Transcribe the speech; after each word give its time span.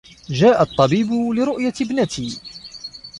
جاء 0.29 0.61
الطّبيب 0.61 1.11
لروؤية 1.11 1.73
ابنتي. 1.81 2.41